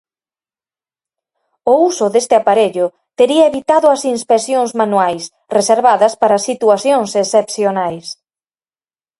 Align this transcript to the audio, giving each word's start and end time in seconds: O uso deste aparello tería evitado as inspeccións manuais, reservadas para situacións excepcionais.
O 1.71 1.73
uso 1.89 2.05
deste 2.13 2.33
aparello 2.41 2.87
tería 3.19 3.47
evitado 3.51 3.87
as 3.95 4.01
inspeccións 4.15 4.71
manuais, 4.81 5.23
reservadas 5.57 6.13
para 6.21 6.43
situacións 6.49 7.09
excepcionais. 7.23 8.05